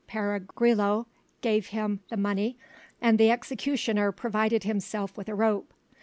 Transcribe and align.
Pere 0.07 0.39
Grillau 0.39 1.05
gave 1.41 1.67
him 1.67 1.99
the 2.09 2.17
money, 2.17 2.57
and 2.99 3.19
the 3.19 3.29
executioner 3.29 4.11
provided 4.11 4.63
himself 4.63 5.15
with 5.15 5.29
a 5.29 5.35
rope. 5.35 5.75